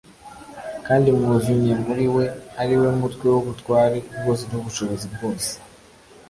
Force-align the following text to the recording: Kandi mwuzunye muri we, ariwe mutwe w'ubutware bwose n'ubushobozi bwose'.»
Kandi 0.87 1.07
mwuzunye 1.17 1.73
muri 1.85 2.05
we, 2.15 2.25
ariwe 2.61 2.87
mutwe 2.99 3.25
w'ubutware 3.33 3.97
bwose 4.19 4.43
n'ubushobozi 4.51 5.05
bwose'.» 5.13 5.53